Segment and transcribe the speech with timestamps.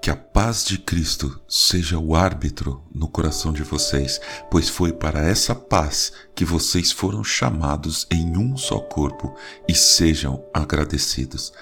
[0.00, 4.20] Que a paz de Cristo seja o árbitro no coração de vocês,
[4.50, 9.34] pois foi para essa paz que vocês foram chamados em um só corpo
[9.68, 11.52] e sejam agradecidos.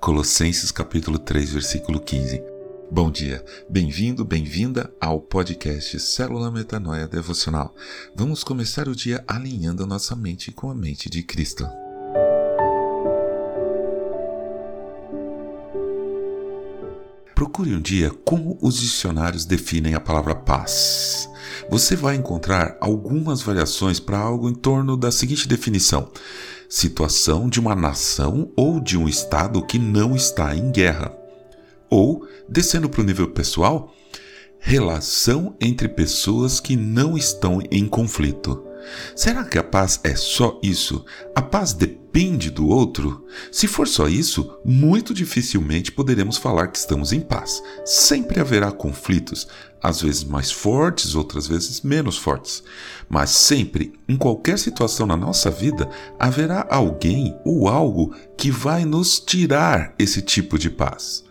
[0.00, 2.55] Colossenses capítulo 3, versículo 15.
[2.88, 7.74] Bom dia, bem-vindo, bem-vinda ao podcast Célula Metanoia Devocional.
[8.14, 11.68] Vamos começar o dia alinhando a nossa mente com a mente de Cristo.
[17.34, 21.28] Procure um dia como os dicionários definem a palavra paz.
[21.68, 26.08] Você vai encontrar algumas variações para algo em torno da seguinte definição:
[26.68, 31.12] situação de uma nação ou de um estado que não está em guerra.
[31.90, 33.94] Ou, descendo para o nível pessoal,
[34.58, 38.64] relação entre pessoas que não estão em conflito.
[39.14, 41.04] Será que a paz é só isso?
[41.34, 43.26] A paz depende do outro?
[43.50, 47.62] Se for só isso, muito dificilmente poderemos falar que estamos em paz.
[47.84, 49.48] Sempre haverá conflitos,
[49.82, 52.62] às vezes mais fortes, outras vezes menos fortes.
[53.08, 59.18] Mas sempre, em qualquer situação na nossa vida, haverá alguém ou algo que vai nos
[59.18, 61.25] tirar esse tipo de paz.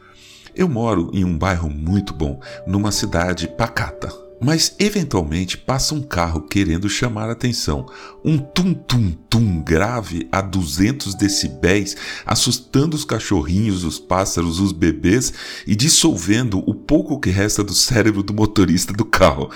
[0.55, 6.41] Eu moro em um bairro muito bom, numa cidade pacata mas eventualmente passa um carro
[6.41, 7.85] querendo chamar atenção.
[8.23, 11.95] Um tum-tum-tum grave a 200 decibéis,
[12.25, 15.33] assustando os cachorrinhos, os pássaros, os bebês
[15.65, 19.49] e dissolvendo o pouco que resta do cérebro do motorista do carro.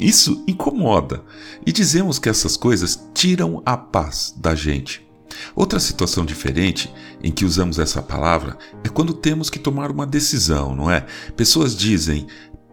[0.00, 1.22] Isso incomoda
[1.66, 5.11] e dizemos que essas coisas tiram a paz da gente.
[5.54, 10.74] Outra situação diferente em que usamos essa palavra é quando temos que tomar uma decisão,
[10.74, 11.06] não é?
[11.36, 12.26] Pessoas dizem: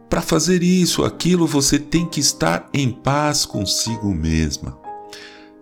[0.10, 4.78] para fazer isso, aquilo, você tem que estar em paz consigo mesma.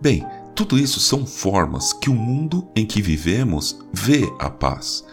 [0.02, 5.04] Bem, tudo isso são formas que o mundo em que vivemos vê a paz.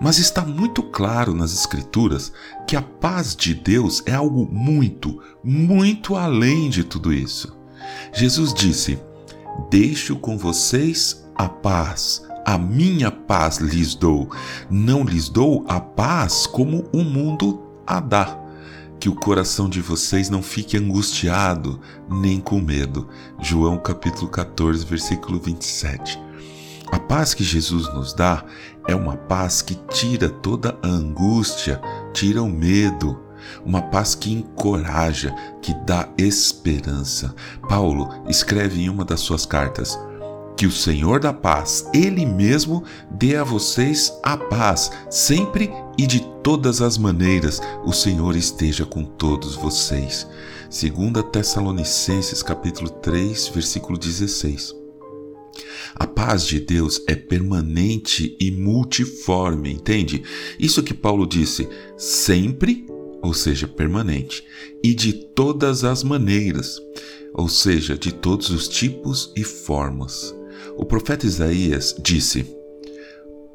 [0.00, 2.32] Mas está muito claro nas Escrituras
[2.66, 7.56] que a paz de Deus é algo muito, muito além de tudo isso.
[8.12, 8.98] Jesus disse:
[9.70, 14.30] Deixo com vocês a paz, a minha paz lhes dou.
[14.68, 18.38] Não lhes dou a paz como o mundo a dá
[19.00, 21.80] que o coração de vocês não fique angustiado
[22.10, 23.08] nem com medo.
[23.40, 26.20] João capítulo 14, versículo 27.
[26.92, 28.44] A paz que Jesus nos dá
[28.86, 31.80] é uma paz que tira toda a angústia,
[32.12, 33.18] tira o medo,
[33.64, 37.34] uma paz que encoraja, que dá esperança.
[37.66, 39.98] Paulo escreve em uma das suas cartas:
[40.60, 46.20] que o Senhor da paz, Ele mesmo, dê a vocês a paz, sempre e de
[46.42, 47.62] todas as maneiras.
[47.82, 50.28] O Senhor esteja com todos vocês.
[50.64, 54.74] 2 Tessalonicenses capítulo 3, versículo 16.
[55.94, 60.22] A paz de Deus é permanente e multiforme, entende?
[60.58, 61.66] Isso que Paulo disse,
[61.96, 62.84] sempre,
[63.22, 64.44] ou seja, permanente,
[64.84, 66.76] e de todas as maneiras,
[67.32, 70.38] ou seja, de todos os tipos e formas.
[70.76, 72.56] O profeta Isaías disse: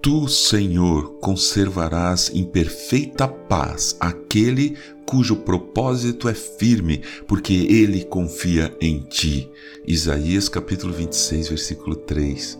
[0.01, 8.99] Tu, Senhor, conservarás em perfeita paz aquele cujo propósito é firme, porque ele confia em
[8.99, 9.49] ti.
[9.87, 12.59] Isaías capítulo 26, versículo 3.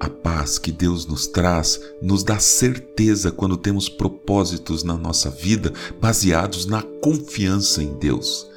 [0.00, 5.72] A paz que Deus nos traz nos dá certeza quando temos propósitos na nossa vida
[6.00, 8.48] baseados na confiança em Deus.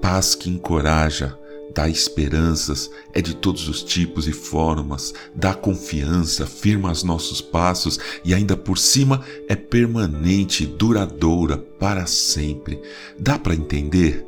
[0.00, 1.36] Paz que encoraja,
[1.78, 8.00] dá esperanças, é de todos os tipos e formas, dá confiança, firma os nossos passos
[8.24, 12.82] e ainda por cima é permanente, duradoura, para sempre.
[13.16, 14.26] Dá para entender?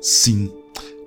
[0.00, 0.48] Sim,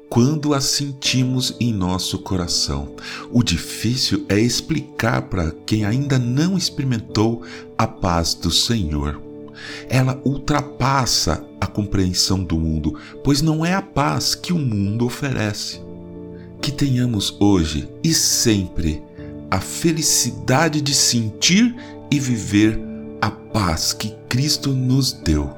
[0.10, 2.94] quando a sentimos em nosso coração.
[3.32, 7.42] O difícil é explicar para quem ainda não experimentou
[7.78, 9.29] a paz do Senhor.
[9.90, 15.82] Ela ultrapassa a compreensão do mundo, pois não é a paz que o mundo oferece.
[16.62, 19.02] Que tenhamos hoje e sempre
[19.50, 21.76] a felicidade de sentir
[22.12, 22.80] e viver
[23.22, 25.50] a paz que Cristo nos deu,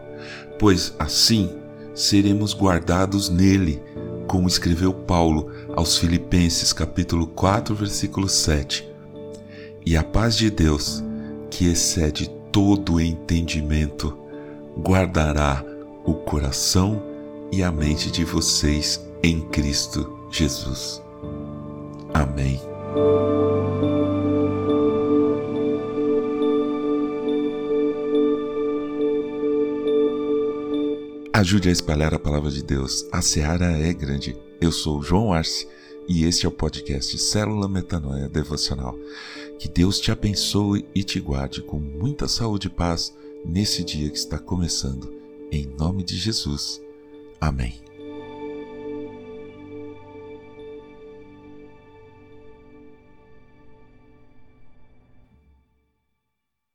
[0.57, 1.50] pois assim
[1.94, 3.81] seremos guardados nele,
[4.27, 8.88] como escreveu Paulo aos Filipenses capítulo 4, versículo 7.
[9.86, 11.04] E a paz de Deus,
[11.50, 14.18] que excede todo entendimento,
[14.77, 15.63] guardará
[16.03, 17.01] o coração
[17.51, 21.01] e a mente de vocês em Cristo Jesus.
[22.13, 22.59] Amém.
[31.33, 33.07] Ajude a espalhar a palavra de Deus.
[33.12, 34.38] A seara é grande.
[34.59, 35.68] Eu sou João Arce
[36.07, 38.95] e este é o podcast Célula Metanoia Devocional.
[39.61, 43.15] Que Deus te abençoe e te guarde com muita saúde e paz
[43.45, 45.13] nesse dia que está começando.
[45.51, 46.81] Em nome de Jesus.
[47.39, 47.75] Amém.